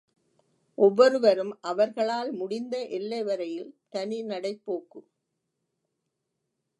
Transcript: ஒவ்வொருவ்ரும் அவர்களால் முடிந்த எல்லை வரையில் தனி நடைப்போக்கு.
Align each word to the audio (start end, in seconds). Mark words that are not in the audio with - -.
ஒவ்வொருவ்ரும் 0.77 1.51
அவர்களால் 1.61 2.31
முடிந்த 2.31 2.75
எல்லை 2.89 3.23
வரையில் 3.23 3.71
தனி 3.89 4.23
நடைப்போக்கு. 4.23 5.01